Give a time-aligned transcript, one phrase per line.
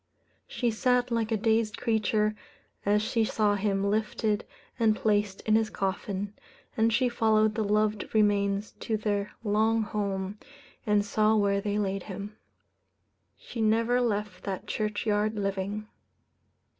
[0.47, 2.33] She sat like a dazed creature
[2.87, 4.45] as she saw him lifted
[4.79, 6.33] and placed in his coffin,
[6.75, 10.39] and she followed the loved remains to their long home,
[10.87, 12.35] and saw where they laid him.
[13.37, 15.87] She never left that churchyard living.